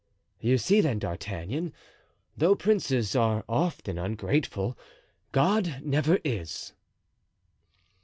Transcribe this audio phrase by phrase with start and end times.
[0.39, 1.73] "You see, then, D'Artagnan,
[2.35, 4.75] though princes often are ungrateful,
[5.31, 6.73] God never is."